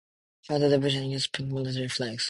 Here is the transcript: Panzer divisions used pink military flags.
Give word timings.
Panzer 0.49 0.67
divisions 0.71 1.09
used 1.13 1.31
pink 1.31 1.51
military 1.51 1.87
flags. 1.87 2.19